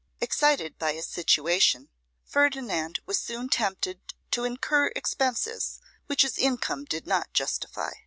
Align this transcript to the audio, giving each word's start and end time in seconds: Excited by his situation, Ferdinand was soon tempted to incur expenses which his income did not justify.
Excited 0.19 0.79
by 0.79 0.93
his 0.93 1.05
situation, 1.05 1.89
Ferdinand 2.25 2.97
was 3.05 3.19
soon 3.19 3.49
tempted 3.49 4.01
to 4.31 4.45
incur 4.45 4.87
expenses 4.95 5.79
which 6.07 6.23
his 6.23 6.39
income 6.39 6.85
did 6.85 7.05
not 7.05 7.31
justify. 7.33 7.91